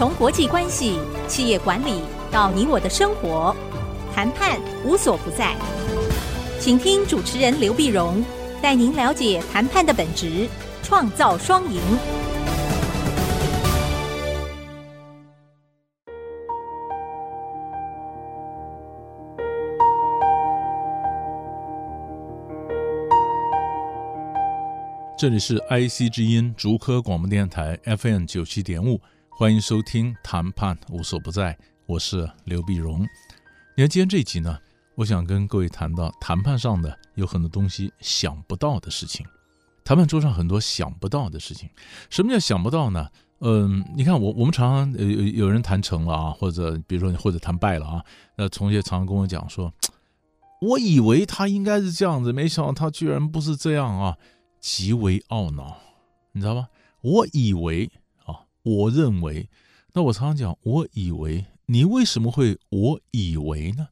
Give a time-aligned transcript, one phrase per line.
[0.00, 0.98] 从国际关系、
[1.28, 2.00] 企业管理
[2.30, 3.54] 到你我的生活，
[4.14, 5.54] 谈判无所不在。
[6.58, 8.24] 请听主持人刘碧荣
[8.62, 10.48] 带您了解谈判的本质，
[10.82, 11.82] 创造双赢。
[25.18, 28.98] 这里是 IC 之音竹科广播电台 FM 九七点五，
[29.40, 31.54] 欢迎收听《谈判无所不在》，
[31.86, 33.00] 我是刘必荣。
[33.74, 34.58] 你看今天这一集呢，
[34.96, 39.24] 我想跟各位谈到谈判上的有很多东西想不到的事情，
[39.82, 41.70] 谈判桌上很多想不到的事情。
[42.10, 43.08] 什么叫想不到呢？
[43.38, 48.04] 嗯，你看我我们常常有有人谈成了啊，或者比如说或者谈败了啊，
[48.36, 49.72] 那同学常常跟我讲说，
[50.60, 54.18] 我以为他应该是这样子，没想到他居然不是这样啊。
[54.60, 55.78] 极为懊恼，
[56.32, 56.68] 你知道吗？
[57.00, 57.90] 我以为，
[58.62, 59.48] 我认为，
[59.92, 63.88] 那我常常讲，我以为你为什么会我以为呢？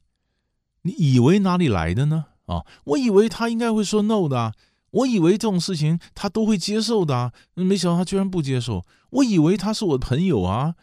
[0.83, 2.25] 你以为哪里来的呢？
[2.45, 4.53] 啊，我以为他应该会说 no 的，
[4.91, 8.85] 我以为这种事情他都会接受的，没想到他居然不接受。
[9.11, 10.75] 我以为他是我的朋友啊，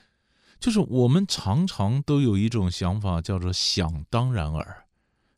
[0.61, 4.85] 就是我们常常都有一种想法，叫做想当然耳，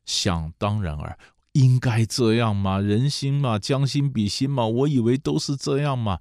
[0.05, 1.17] 想当然耳。
[1.53, 2.79] 应该这样嘛？
[2.79, 4.67] 人心嘛，将心比心嘛。
[4.67, 6.19] 我以为都是这样嘛，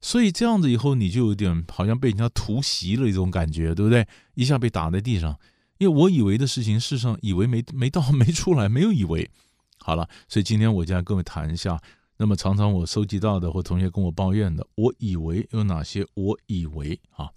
[0.00, 4.06] 所以这样子以后你就有点好像被人家突袭了一种感觉，对不对？
[4.34, 5.38] 一下被打在地上，
[5.78, 9.30] 因为我以为的事情，事实上以为没没到没出来，没有以为。
[9.78, 11.80] 好了，所以今天我就要跟各位谈一下，
[12.16, 16.06] 那么常常我收集到的或同学跟我抱怨的，我以为有哪些？
[16.14, 17.30] 我以为啊，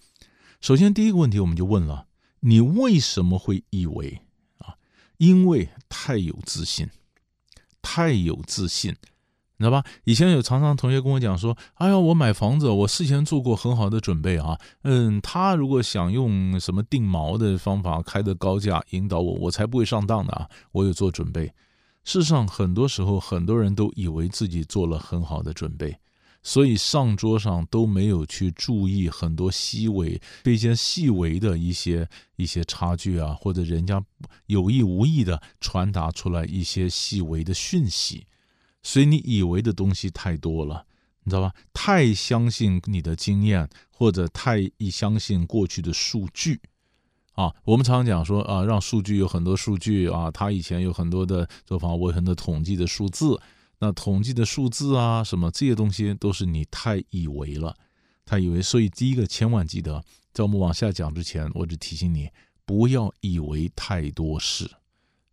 [0.62, 2.08] 首先第一个问题我们就问了，
[2.42, 4.22] 你为什么会以为
[4.60, 4.76] 啊？
[5.18, 6.90] 因为太有自信。
[7.86, 8.96] 太有自信，
[9.64, 9.84] 知道吧？
[10.04, 14.60] 以前有常常同学跟我讲说：“哎呀，我买房子，我事前做过很好的准备啊。
[14.84, 20.50] 嗯，他如果想用什么定锚的方法开的高价引导我，我才不会上当的啊！
[20.74, 21.54] 我有做准备。
[22.04, 25.98] 事实上，很多时候很多人都以为自己做了很好的准备。”
[26.46, 34.04] 所以上桌上都没有去注意很多细微、非常细微的一些一些差距啊，或者人家
[34.48, 38.28] 有意无意的传达出来一些细微的讯息，
[38.84, 40.86] 所以你以为的东西太多了，
[41.24, 41.54] 你知道吧？
[41.74, 46.62] 太相信你的经验，或者太一相信过去的数据
[47.32, 47.54] 啊。
[47.64, 53.42] 我们常常讲说啊，让数据有很多数据啊，他以前有很多的做法，我有很多统计的数字。
[53.80, 57.76] 那统计的数字啊，什么这些东西都是你太以为了，
[58.26, 58.62] 太以为。
[58.62, 62.30] 所以第一个千万记得，在我们往下讲之前，我只提醒你
[62.66, 64.70] 不要以为太多事，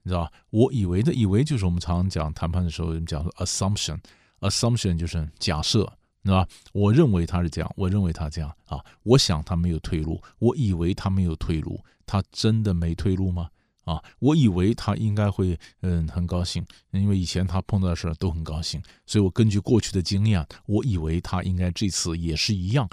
[0.03, 0.33] 你知道吧？
[0.51, 5.85] 我以为的以为就是我们常常讲谈判的时候，我们讲说 assumption，assumption 就是假设，
[6.25, 6.49] 知道吧？
[6.73, 13.49] 我认为他是这样，我认为他这样啊，我想他没有退路，我以为他没有退路，他真的没退路吗？
[13.85, 22.89] 啊，我以为他应该会嗯很高兴，因为以前他碰到的事都很高兴，所以我根据过去的经验，我以为他应该这次也是一样。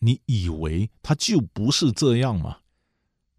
[0.00, 2.58] 你以为他就不是这样吗？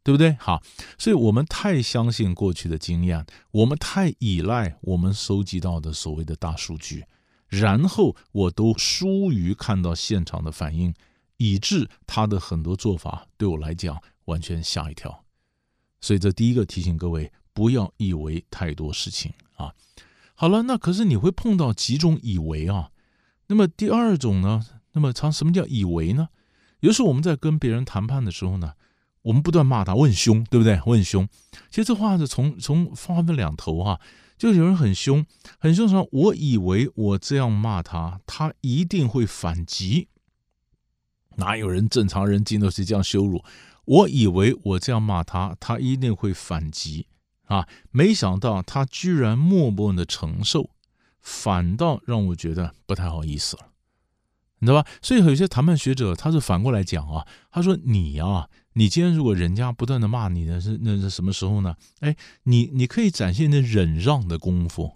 [0.03, 0.33] 对不对？
[0.39, 0.61] 好，
[0.97, 7.05] 所以我们太相信过去的经验，我们太依赖我们收集到的所谓的大数据，
[7.47, 10.93] 然后我都疏于看到现场的反应，
[11.37, 15.25] 以致他的很多做法对我来讲完全吓一跳。
[16.01, 19.73] 所以这第一个提醒各位，不要以为太多事情啊。
[20.33, 22.91] 好了，那可是你会碰到几种以为啊。
[23.47, 24.65] 那么第二种呢？
[24.93, 26.29] 那么常什么叫以为呢？
[26.79, 28.73] 有时候我们在跟别人谈判的时候呢，
[29.21, 30.79] 我们不断骂他，我很凶，对不对？
[30.85, 31.27] 我很凶。
[31.69, 33.99] 其实这话是从从话分两头哈、
[34.37, 35.25] 就有人很凶，
[35.59, 40.07] 很凶说，我以为我这样骂他，他一定会反击。
[41.35, 43.43] 哪有人正常人经得起这样羞辱？
[43.85, 47.07] 我以为我这样骂他，他一定会反击
[47.45, 47.67] 啊！
[47.91, 50.69] 没想到他居然默默的承受，
[51.21, 53.69] 反倒让我觉得不太好意思了，
[54.59, 54.87] 你知道吧？
[55.01, 58.49] 所以有些谈判学者他是反过来讲啊，他说你呀、啊，
[58.79, 61.75] 你今天如果人家不断的骂你的是那是什么时候呢？
[61.99, 64.93] 哎，你你可以展现你忍让的功夫，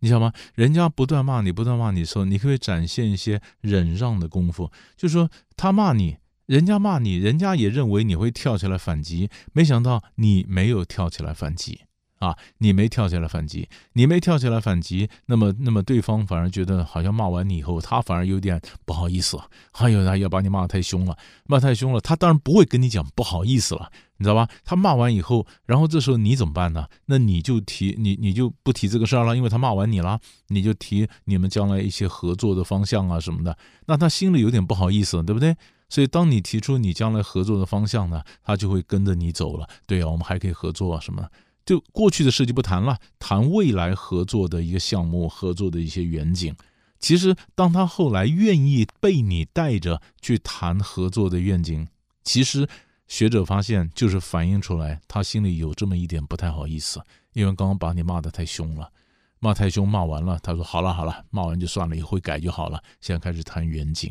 [0.00, 0.32] 你晓得吗？
[0.54, 6.18] 人家不断骂你，不断骂你的时候，你可以展现一些忍让的功夫，就是说他骂你。
[6.44, 11.80] 人家骂你，人家也认为你会跳起来反击，没想到你没有跳起来反击
[12.24, 12.36] 啊！
[12.58, 19.38] 你没跳起来反击，你没跳起来反击，那么那么对方反而觉得好像骂完你以后，他反而有点不好意思，
[19.72, 21.16] 还有他要把你骂得太凶了，
[21.46, 24.48] 骂太凶了，他当然不会跟你讲不好意思了，你知道吧？
[24.64, 26.86] 他骂完以后，然后这时候你怎么办呢？
[27.06, 30.18] 那你就提你你就不提这个事儿了，因为他骂完你了，
[30.48, 33.56] 你就提你们将来一些合作的方向啊什么的，
[33.86, 35.54] 那他心里有点不好意思，对不对？
[35.90, 39.68] 所以当你提出你将来合作的方向呢，他就会跟着你走了。
[39.86, 41.28] 对啊，我们还可以合作啊，什么？
[41.64, 46.54] 就过去的事就不谈了，谈未来合作的一个项目，合作的一些远景。
[46.98, 51.86] 其实，当他后来愿意被你带着去谈合作的愿景，
[52.22, 52.66] 其实
[53.06, 57.02] 学者发现就是反映出来他心里有这么一点不太好意思，
[57.34, 58.90] 因为刚刚把你骂得太凶了，
[59.38, 62.82] 骂太凶，骂完了，他说好了好了，骂完就算了，以后会改就好了。
[63.02, 64.10] 现在开始谈远景，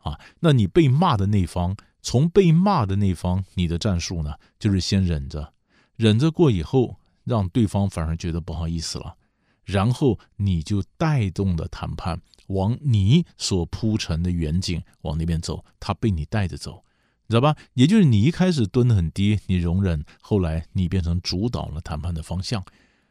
[0.00, 5.54] 啊，那你被骂的那方，从被骂的那方，你的战术呢，就是先忍着，
[5.96, 9.16] 忍着过以后，让对方反而觉得不好意思了。
[9.64, 16.84] 然后你就带动的谈判往你所铺陈的远景往那边走，他被你带着走，
[17.26, 17.56] 你知道吧？
[17.74, 22.64] 也就是你一开始蹲得很低，你容忍，后来你变成主导了谈判的方向。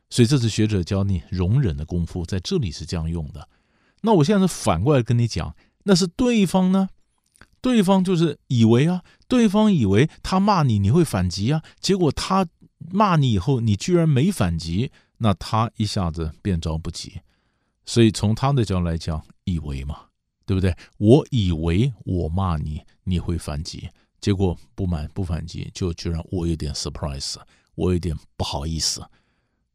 [0.09, 3.49] 所以这是学者教你容忍的功夫，在这里是这样用的。
[4.03, 5.53] 那我现在是反过来跟你讲，
[5.83, 6.87] 那是对方呢？
[7.59, 12.45] 对方就是以为啊，对方以为他骂你你会反击啊，结果他
[12.91, 14.91] 骂你以后，你居然没反击。
[15.17, 17.21] 那他一下子变着不急，
[17.85, 20.07] 所以从他的角度来讲，以为嘛，
[20.45, 20.75] 对不对？
[20.97, 23.89] 我以为我骂你，你会反击，
[24.19, 27.37] 结果不满不反击，就居然我有点 surprise，
[27.75, 29.01] 我有点不好意思，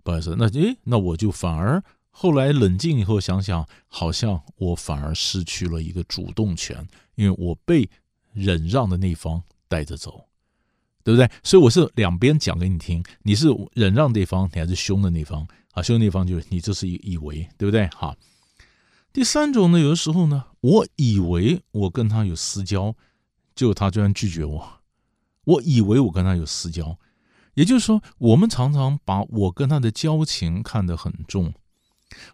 [0.02, 0.36] 不好意思。
[0.38, 7.88] 那诶，那我就反而后来冷静以后想想，好像我反而失去了一个主动权，因为我被
[8.34, 10.26] 忍让的那方带着走。
[11.10, 11.30] 对不对？
[11.42, 15.82] 所以我是两边讲给你听，你是忍让那方，你还是凶的那方啊？
[15.82, 17.88] 凶的那方就是你，这是以以为，对不对？
[17.94, 18.16] 好，
[19.12, 22.94] 第三种呢，有的时候呢，我以为我跟他有私交，
[23.54, 24.80] 就他居然拒绝我。
[25.44, 26.96] 我以为我跟他有私交，
[27.54, 31.54] 也就是说，我们常常把我跟他的交情看得很重。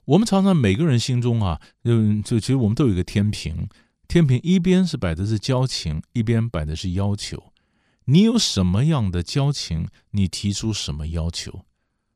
[0.07, 3.69] 我们常常每个人心中啊，就就其实我们都有一个天平，
[4.09, 7.53] 天平一边是摆的是交情，一边摆的是要求。
[8.07, 11.65] 你有什么样的交情，你提出什么要求，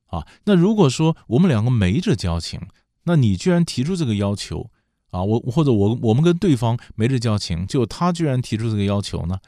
[0.06, 0.26] 啊？
[0.44, 2.60] 那如果说我们两个没这交情，
[3.04, 4.70] 那你居然提出这个要求，
[5.10, 5.22] 啊？
[5.22, 9.38] 我或者我我们跟对方没这交情，就他居然提出这个要求呢？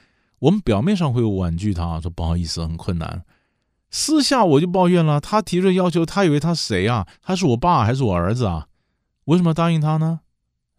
[0.41, 3.25] 我们表面上会婉拒他，说不好意思，很困难。
[3.91, 7.07] 私下我就抱怨了，他提出要求，他以为他谁啊？
[7.21, 8.67] 他是我爸还是我儿子啊？
[9.27, 10.21] 为什么要答应他呢？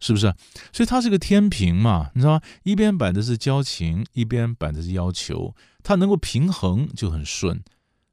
[0.04, 0.34] 是不是？
[0.70, 2.42] 所以它是个天平嘛，你知道吗？
[2.62, 7.64] 一边摆的是交情，一边摆的是要求，它能够平衡就很顺。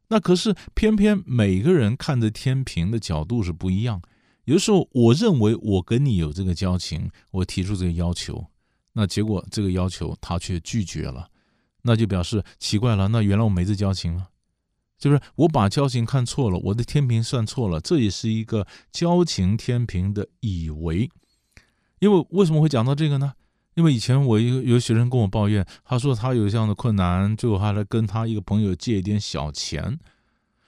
[0.07, 4.01] 那可是偏偏每个人看的天平的角度是不一样。
[4.45, 8.45] 有的时候我认为我跟你有这个交情，我提出这个要求，
[8.93, 11.27] 那结果这个要求他却拒绝了，
[11.81, 13.09] 那就表示奇怪了。
[13.09, 14.29] 那原来我没这交情啊，
[14.97, 17.81] 就是我把交情看错了，我的天平算错了。
[17.81, 21.09] 这也是一个交情天平的以为。
[22.01, 23.31] 因为为什么会讲到这个呢？
[23.75, 29.99] 因为以前我有有学生跟我抱怨，他说他有这样的困难，最后还来跟他一个朋友借一点小钱。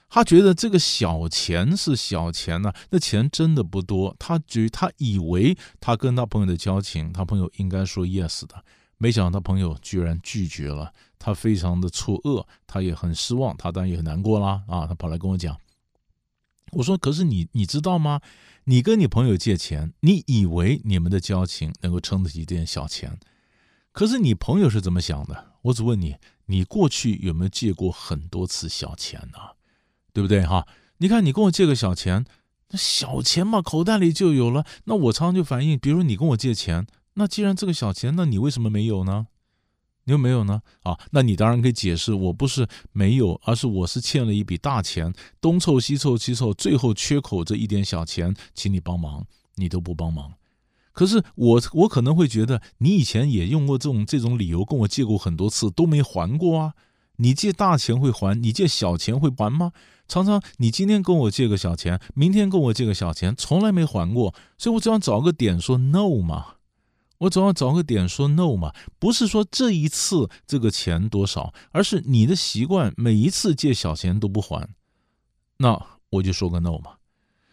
[0.09, 4.15] 他觉得这个小钱是小钱呢、那钱真的不多。
[4.19, 8.63] 他觉他以为他跟他朋友的交情，他朋友应该说 yes 的，
[8.99, 14.61] 没想到他朋友居然拒绝了，他非常的错愕，他也很失望，他当然也很难过啦。
[14.67, 15.57] 啊，他跑来跟我讲，
[16.73, 18.21] 我说可是你你知道吗？
[18.65, 23.19] 你跟你朋友借钱，你以为你们的交情能够撑得起这点小钱，
[23.91, 25.51] 可是你朋友是怎么想的？
[25.63, 26.15] 我只问你，
[26.45, 29.37] 你过去有没有借过很多次小钱呢？
[30.13, 30.65] 对不对哈？
[30.99, 32.25] 你看你跟我借个小钱，
[32.69, 34.65] 那小钱嘛，口袋里就有了。
[34.85, 39.27] 那我常常就反映，比如你跟我借钱，那既然这个小钱，那你为什么没有呢？
[40.05, 40.61] 你有没有呢？
[40.81, 50.33] 啊，那你当然可以解释，我不是没有，而是我是欠了一笔大钱，东凑西凑西凑，最后缺口这一点小钱，请你帮忙，你都不帮忙。
[50.91, 56.73] 可是我我可能会觉得，你以前也用过这种这种理由跟我借过很多次，都没还过啊。
[57.17, 59.71] 你借大钱会还，你借小钱会还吗？
[60.07, 66.55] 常常你今天跟我借个小钱，明天跟我借个小钱，从来没还过，所以我只想找个点说 no 嘛。
[67.23, 74.67] 我总要找个点说 no 嘛，不是说这一次这个钱多少，而是你的习惯每一次借小钱都不还，
[75.57, 76.97] 那我就说个 no 嘛。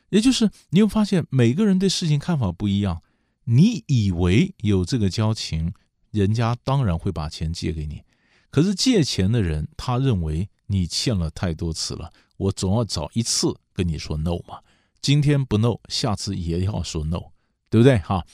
[0.09, 3.03] 也就是你会发现每个人对事情看法不一样，
[3.45, 5.73] 你以为有这个交情，
[6.11, 8.03] 人家当然会把钱借给你，
[8.50, 14.59] 可是借钱的人他认为你欠了太多次了，我总要找一次跟你说 no 嘛，
[15.00, 17.21] 今天不 no，下次也要说 no，
[17.69, 18.27] 对不对哈？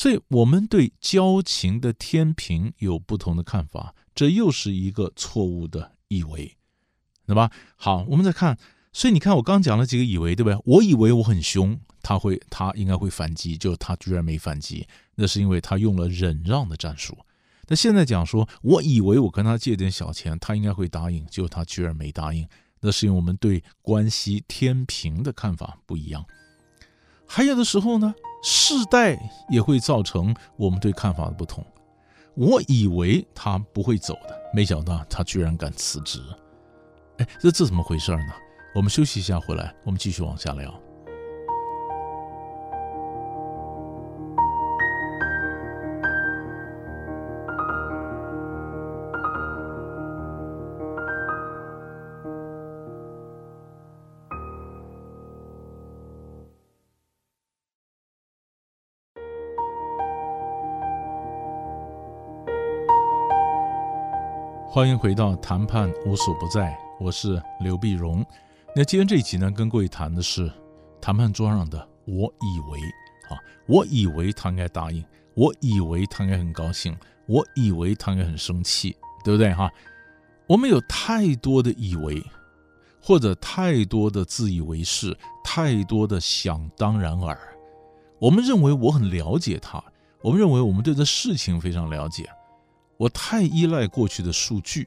[0.00, 6.56] 所以我们对交情的天平有不同的看法，这又是一个错误的以为，
[7.26, 7.50] 对吧？
[7.76, 8.56] 好，我们再看，
[8.94, 10.58] 所以你看我刚讲了几个以为，对不对？
[10.64, 17.18] 我以为我很凶，他会，他应该会反击，就他居然没反击，那是因为他用了忍让的战术。
[17.68, 22.48] 那现在讲说，我以为我跟他借点小钱，他应该会答应，结果他居然没答应。
[22.80, 26.24] 那是因为我们对关系天平的看法不一样。
[27.32, 29.16] 还有的时候呢，世代
[29.48, 31.64] 也会造成我们对看法的不同。
[32.34, 36.20] 我以为他不会走的，没想到他居然敢辞职。
[37.18, 38.34] 哎，这这怎么回事呢？
[38.74, 40.74] 我们休息一下，回来我们继续往下聊。
[64.80, 68.24] 欢迎回到谈判无所不在，我是刘碧荣。
[68.74, 70.50] 那今天这一集呢，跟各位谈的是
[71.02, 72.80] 谈判桌上的“我以为”
[73.28, 76.96] 啊，我以为他应该答应，我以为他应该很高兴，
[77.26, 79.70] 我以为他应该很生气，对不对哈？
[80.46, 82.24] 我们有太多的以为，
[83.02, 87.38] 或者太多的自以为是，太多的想当然耳。
[88.18, 89.84] 我们认为我很了解他，
[90.22, 92.26] 我们认为我们对这事情非常了解。
[93.00, 94.86] 我太依赖过去的数据，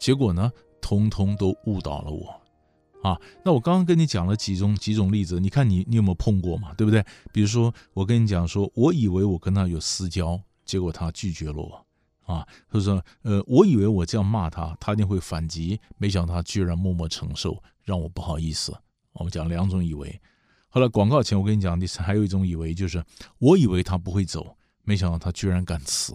[0.00, 0.50] 结果呢，
[0.80, 6.74] 通通都误导了我，啊，那我刚刚跟你讲了几种几种例子，你看你你有没有碰过嘛？
[6.74, 7.06] 对不对？
[7.32, 11.86] 比如说我跟你讲说，我以为我跟他有私交，结果他拒绝了我，
[12.24, 18.74] 啊，或者说呃，我以为我这样骂他，他一定会反击，没想到他居然默默承受，让我不好意思。
[19.12, 20.20] 我们讲两种以为，
[20.68, 23.00] 后来广告前我跟你讲，第三还有一种以为，就是
[23.38, 26.12] 我以为他不会走，没想到他居然敢辞。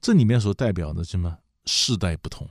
[0.00, 1.38] 这里面所代表的什么？
[1.64, 2.48] 世代不同，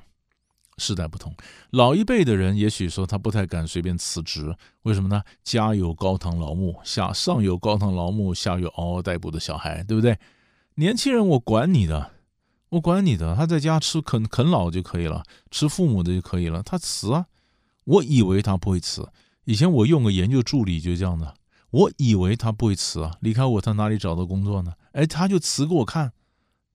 [0.78, 1.34] 世代不同。
[1.70, 5.24] 老一辈的人也许说他不太敢随便辞职，为什么呢？
[5.42, 10.20] 家有高堂老木，下上有高堂老木，下有嗷嗷待哺的小孩，对不对？
[10.76, 12.12] 年轻人，我管你的，
[12.68, 16.62] 我管你的，他在家吃啃啃老就可以了，吃父母的就可以了。
[16.62, 17.28] 他辞啊，
[17.86, 19.08] 我以为他不会辞。
[19.46, 21.36] 以前我用个研究助理就这样的，
[21.70, 24.74] 我以为他不会辞啊，离开我他哪里找到工作呢？
[24.92, 26.12] 哎，他就辞给我看。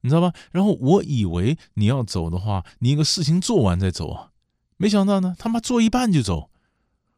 [0.02, 0.32] 你知道吧？
[0.52, 4.30] 然后我以为你要走的话，你一个事情做完再走啊，
[4.76, 6.50] 没想到呢，他妈做一半就走，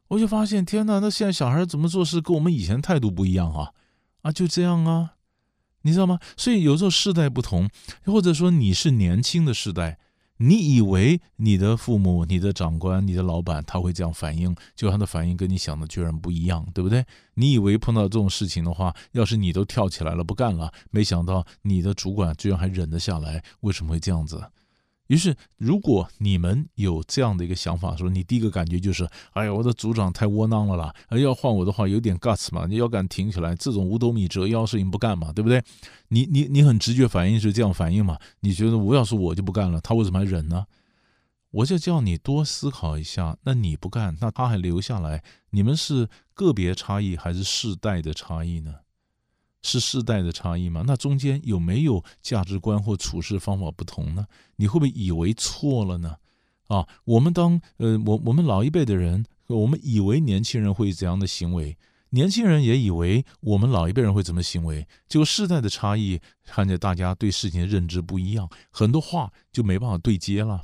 [0.08, 3.72] 我就发现天哪，那现在小孩怎么做事跟我们以前态度不一样啊？
[4.22, 5.14] 啊，就这样啊，
[5.82, 6.18] 你知道吗？
[6.36, 7.68] 所以有时候世代不同，
[8.04, 9.98] 或者说你是年轻的世代。
[10.44, 17.06] 你以为你的父母、你的长官、你的老板他会这样反应，就他的反应跟你想的居然不一样，对不对？
[17.34, 24.42] 你以为碰到这种事情的话，要是你都跳起来了不干了，没想到你的主管居然还忍得下来，为什么会这样子？
[25.12, 35.62] 于是，如果你们有这样的一个想法，说你第一个感觉就是，哎呀，我的组长太窝囊了啦，要换我的话有点 guts 嘛，你要敢挺起来，这种五斗米折腰事情不干嘛，对不对？
[36.08, 38.18] 你你你很直觉反应是这样反应嘛？
[38.40, 40.64] 你觉得我要是我就不干了，他为什么还忍呢？
[41.50, 48.76] 我就叫你多思考一下，那你不干，那他还留下来，你们是个别差异还是世代的差异呢？
[49.62, 50.82] 是世代的差异吗？
[50.86, 54.26] 那中间有没有价值观或处事方法不同呢？
[54.56, 56.16] 你会不会以为错了呢？
[56.68, 61.76] 啊，我们当呃，我我们老一辈的人，我们以为年轻人会怎样的行为，
[62.10, 70.62] 年轻人也以为我们老一辈人会怎么行为，结果世代的差异，看见大家对事情的认知不一样，很多话就没办法对接了，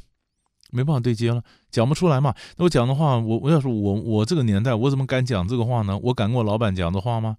[0.70, 2.34] 没办法对接了，讲不出来嘛。
[2.56, 5.98] 那我讲的话，我我要说我我这个年代，我怎么敢讲这个话呢？
[5.98, 7.36] 我敢跟我老板讲的话吗？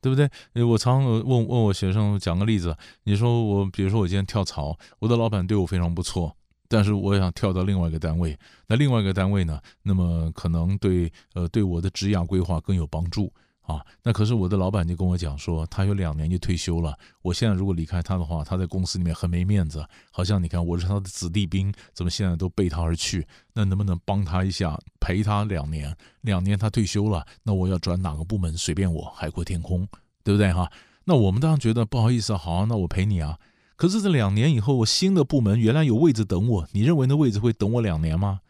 [0.00, 0.28] 对不对？
[0.64, 6.34] 我常问问我学生讲个例子，你说我，比如说我今天跳槽，我的老板对我非常不错，
[6.68, 13.32] 但是我想跳到另外一个单位，那另外一个单位呢，那么可能对呃对我的职业规划更有帮助。
[13.70, 16.98] 啊，那可是我的老板就跟我讲说，他有两年就退休了。
[17.22, 23.26] 我现在如果离开他的话，他在公司里面很没面子，好像你看我是他的子弟兵，怎么现在都背他而去？
[23.54, 25.96] 那能不能帮他一下，陪他两年？
[26.22, 29.86] 两年他退休了，那我要转哪个部门随便我，海阔天空，
[30.24, 30.70] 对不对哈？
[31.04, 33.38] 那我们当然觉得不好意思，好，那我陪你啊。
[33.76, 38.40] 可是这两年以后，我新的部门原来有位置等我，你认为那位置会等我两年吗？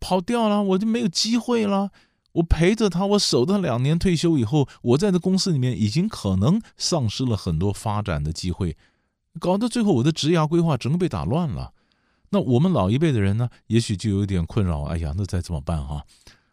[0.00, 1.90] 跑掉了，我就没有机会了。
[2.32, 8.76] 我陪着他，我守他两年，退休以后，我在这公司里面已经可能丧失了很多发展的机会，
[9.38, 11.72] 搞到最后我的职涯规划整个被打乱了。
[12.30, 14.84] 那我们老一辈的人呢，也许就有点困扰。
[14.84, 16.04] 哎呀，那再怎么办哈？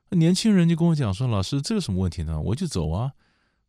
[0.10, 2.42] 年轻人就跟我讲说：“老师，这有什么问题呢？
[2.42, 3.12] 我就走啊。”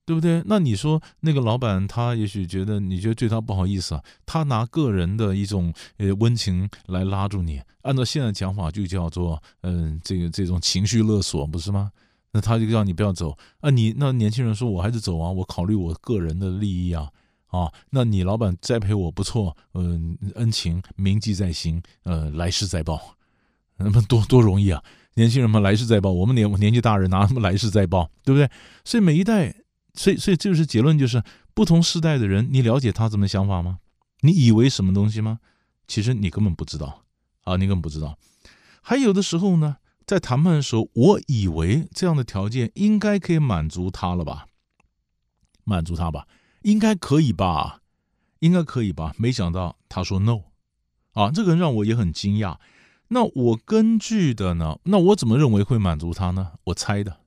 [0.08, 0.42] 对不对？
[0.46, 11.92] 那你说那个老板，他也许觉得你觉得对他不好意思啊，他拿个人的一种呃温情来拉住你，按照现在讲法就叫做嗯、这个这种情绪勒索，不是吗？
[12.32, 17.10] 那他就叫你不要走啊，你那年轻人说我还是走啊，我考虑我个人的利益啊
[17.48, 23.14] 啊，那你老板栽培我不错，嗯、恩情铭记在心，呃，来世再报，
[23.76, 24.82] 那么多多容易啊！
[25.14, 28.48] 年轻人嘛，来世再报，我们年年纪大人拿什么来世再报，对不对？
[28.84, 29.52] 所以每一代，
[29.98, 31.22] 所以所以这就是结论，就是
[31.54, 33.80] 不同时代的人，你了解他怎么想法吗？
[34.20, 35.40] 你以为什么东西吗？
[35.88, 37.02] 其实你根本不知道
[37.42, 38.16] 啊，你根本不知道。
[38.80, 44.46] 还有的时候呢，在谈判的时候，我以为这样的条件应该可以满足他了吧？
[45.64, 46.28] 满足他吧。
[46.62, 47.80] 应该可以吧，
[48.40, 49.14] 应该可以吧？
[49.16, 50.42] 没想到他说 no，
[51.12, 52.58] 啊，这个人让我也很惊讶。
[53.08, 54.78] 那我根据的呢？
[54.84, 56.52] 那我怎么认为会满足他呢？
[56.64, 57.20] 我猜的，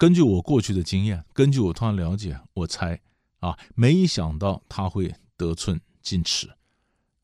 [0.00, 2.98] 根据我过去的经验，根据我对他了解，我猜
[3.40, 6.48] 啊，没想到他会得寸进尺，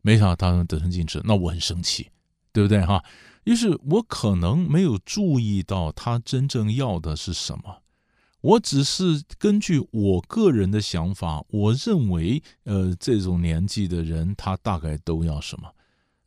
[0.02, 2.10] 没想到他能得寸进尺，那我很生气，
[2.52, 3.02] 对不对哈？
[3.44, 7.80] 于是我可能没有注意到他真正要的是什么。
[8.42, 15.72] 我只是根据我个人的想法，我认为，呃，这种年纪的人他大概都要什么，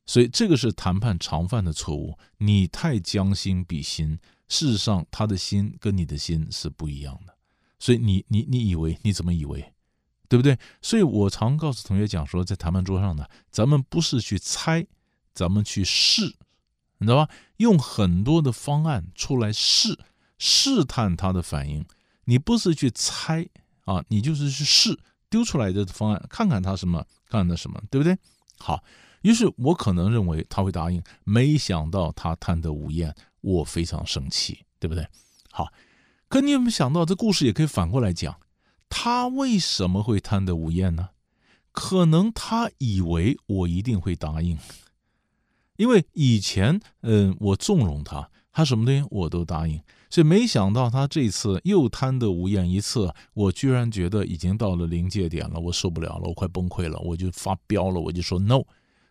[0.07, 2.17] 所以这个是谈判常犯的错误。
[2.39, 4.17] 你太将心比心，
[4.49, 7.33] 事实上他的心跟你的心是不一样的，
[7.79, 9.73] 所以你你你以为你怎么以为，
[10.27, 10.57] 对不对？
[10.81, 14.85] 所以我常告诉同学讲说，在谈判桌上呢，咱们不是去猜，
[15.33, 16.35] 咱们去试，
[16.97, 17.31] 你知道吧？
[17.57, 19.97] 用很多的方案出来试，
[20.37, 21.85] 试探他的反应。
[22.25, 23.47] 你不是去猜
[23.85, 28.17] 啊，你就是去试，丢出来的方案，看看他什么，看看他什么，对不对？
[28.57, 28.83] 好，
[29.21, 35.07] 于是我可能认为他会答应，没想到他贪得无厌，我非常生气，对不对？
[35.51, 35.67] 好，
[36.27, 38.39] 可你有没有想到，这故事也可以反过来讲，
[38.87, 41.09] 他为什么会贪得无厌呢？
[41.71, 44.57] 可能他以为我一定会答应，
[45.77, 48.29] 因为以前，嗯，我纵容他。
[48.51, 58.61] 他什么东西我都答应，所以没想到他这次又贪得无厌一次，我居然觉得已经到了临界点了，我受不了了，我快崩溃了，我就发飙了，我就说 no。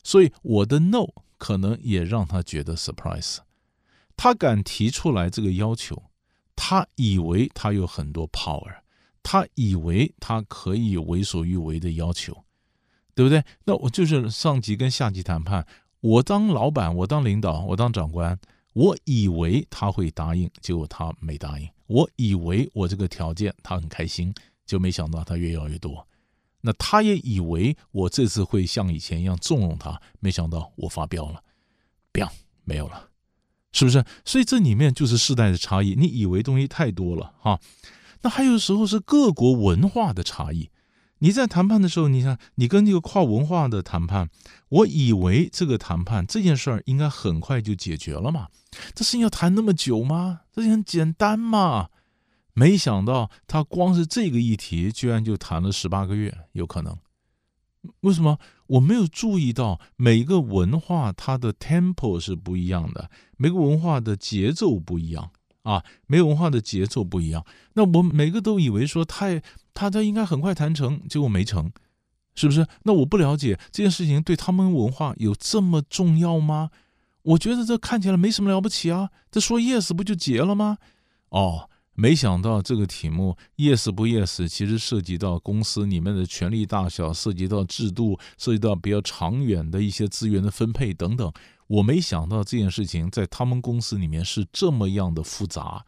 [0.03, 3.39] 所以我的 no 可能也让他觉得 surprise。
[4.17, 6.03] 他敢提出来这个要求，
[6.57, 8.79] 他以为他有很多 power，
[9.23, 12.45] 他以为他可以为所欲为的要求，
[13.15, 13.45] 对不对？
[13.65, 15.67] 那我就是上级跟下级谈判，
[16.01, 18.39] 我当老板，我当领导，我当长官。
[18.75, 21.69] 我以为他会答应，结果他没答应。
[21.87, 24.33] 我以为我这个条件他很开心，
[24.67, 26.07] 就没想到他越要越多。
[26.63, 31.43] 那他也以为我这次会像以前一样纵容他，没想到我发飙了，
[32.13, 32.31] 飙
[32.65, 33.11] 没有了，
[33.73, 34.05] 是不是？
[34.25, 35.95] 所以这里面就是世代的差异。
[35.95, 37.61] 你以为东西太多了哈，
[38.23, 40.71] 那还有时候是各国文化的差异。
[41.21, 44.31] 你在谈判的时候，你看，你跟这个跨文化的谈判，
[44.69, 48.47] 我以为这个谈判这件事儿应该很快就解决了嘛，
[48.95, 50.43] 这事情要谈那么久吗？
[50.53, 51.89] 这很简单嘛，
[52.59, 56.97] 没想到他光是这个议题，居然就谈了十八个月，有可能。
[58.01, 58.39] 为什么？
[58.67, 65.31] 我没有注意到每个文化它的 tempo 是不一样的，每个文化的节奏不一样
[65.63, 67.47] 啊，每个文化的节奏不一样。
[67.75, 69.43] 那我每个都以为说太。
[69.75, 71.71] 他他应该很快谈成，结果没成，
[72.35, 72.67] 是不是？
[72.83, 76.71] 那我不了解这件事情对他们文化有这么重要吗？
[77.23, 80.79] 我觉得这看起来没什么了不起啊，这说 yes 不就结了吗？
[81.29, 91.33] 哦，没想到这个题目 yes 不 yes，其实涉及到公司里面的权力大小，涉及到制度，涉及到比较长远的一些资源的分配等等。
[91.67, 95.85] 我没想到这件事情在他们公司里面是这么样的复杂，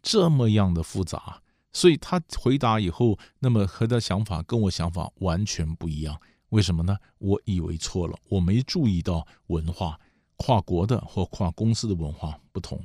[0.00, 1.42] 这么样的复杂。
[1.74, 6.96] 所以他回答以后，那么和他想法跟我想法完全不一样，为什么呢？
[7.18, 10.00] 我以为错了，我没注意到文化
[10.36, 12.82] 跨国的或跨公司的文化不同。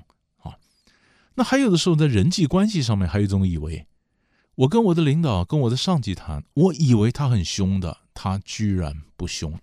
[1.35, 3.87] 那还有的时候在人际关系上面还有一种以为，
[4.55, 9.53] 我跟我的领导跟我的上级谈，我以为他很凶的，他居然不凶；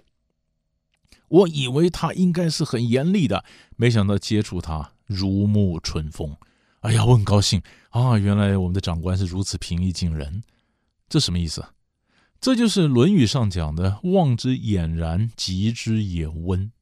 [1.28, 3.44] 我以为他应该是很严厉的，
[3.76, 6.36] 没想到接触他如沐春风。
[6.80, 8.16] 哎呀，我很高兴啊！
[8.16, 10.42] 原来我们的长官是如此平易近人，
[11.08, 11.64] 这什么意思？
[12.40, 16.72] 这就是《论语》上讲的“望之俨然，极之也温”。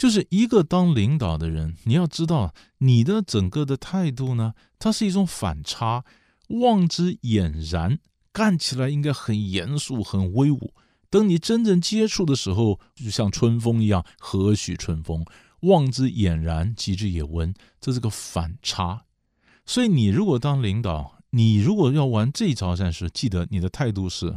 [0.00, 6.06] 就是一个当领导的人，你要知道你的整个的态度呢，它是一种反差。
[6.48, 7.98] 望之俨然，
[8.32, 10.72] 干起来应该很严肃、很威武。
[11.10, 15.22] 等你真正接触的时候，就像春风一样，何许春风？
[15.60, 19.04] 望之俨然，极之也温，这是个反差。
[19.66, 24.34] 所以，你如果当领导，你如果要玩这一招战术，记得你的态度是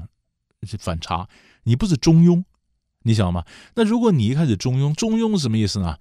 [0.64, 1.30] 是反差，
[1.64, 2.44] 你不是中庸，
[3.04, 3.46] 你想吗？
[3.76, 5.98] 那如果你一开始中庸，中庸什么意思呢？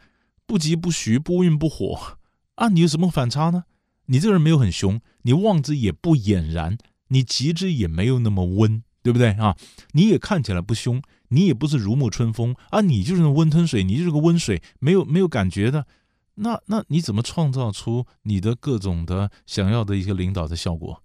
[0.47, 2.19] 不疾不徐，不温不火
[2.57, 2.69] 啊！
[2.69, 3.65] 你有什么反差呢？
[4.07, 6.77] 你这个人没有很凶，你望之也不俨然，
[7.09, 9.57] 你极之也没有那么温，对不对啊？
[9.93, 15.87] 你也看起来不凶，你也不是如沐春风啊，你就是那温吞水，你就是个温水，没有没有感觉的。
[16.35, 21.03] 那那你怎么创造出你的各种的想要的一个领导的效果？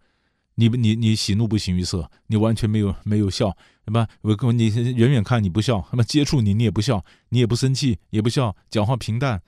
[0.59, 4.07] 你你你喜怒不形于色，你完全没有没有笑，对吧？
[4.21, 9.43] 我跟你远远看你不笑，那么接触你你也不笑，你也不生气也不笑，讲话平淡，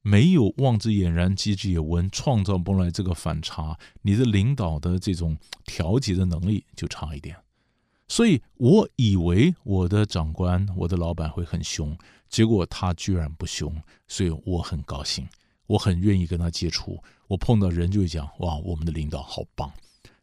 [0.00, 7.36] 没有望之俨然，击之有温，创造不来这个反差，你的领导的这种调节的能力就差一点。
[8.08, 11.94] 所以我以为我的长官、我的老板会很凶，
[12.30, 13.70] 结果他居然不凶，
[14.06, 15.28] 所以我很高兴，
[15.66, 16.98] 我很愿意跟他接触。
[17.26, 19.70] 我碰到人就会讲：“哇，我们的领导好棒。”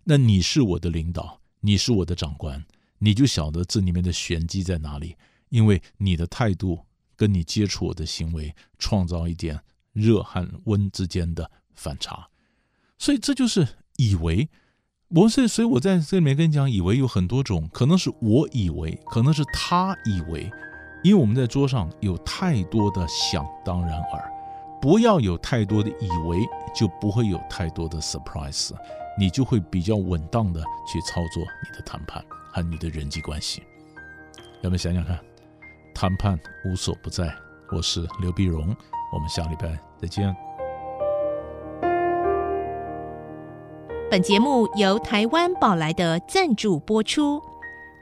[0.06, 2.63] 那你是我的领导，你是我的长官，
[3.00, 5.15] 你就晓得这里面的玄机在哪里。
[5.50, 6.80] 因为你的态度
[7.15, 9.62] 跟你接触我的行为，创造一点
[9.94, 12.30] 热和温之间的反差。
[12.98, 14.50] 所以这就是以为。
[15.10, 20.52] 我是，所以我在这里面跟你讲，以为有很多种，可能是我以为，可能是他以为，
[21.04, 24.32] 因为我们在桌上有太多的想当然耳，
[24.82, 26.39] 不要有太多的以为，
[26.76, 28.72] 就不会有太多的 surprise，
[29.17, 33.63] 你就会比较稳当的去操作你的谈判和你的人际关系。
[34.62, 35.19] 要不要想想看？
[35.93, 37.34] 谈判无所不在，
[37.71, 38.75] 我是刘碧荣，
[39.13, 40.36] 我们下礼拜再见。
[44.12, 47.41] 本节目由台湾宝莱德赞助播出。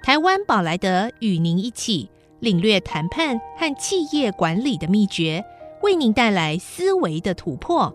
[0.01, 5.45] 台湾宝莱德与您一起领略谈判和企业管理的秘诀，
[5.81, 7.93] 为您带来思维的突破。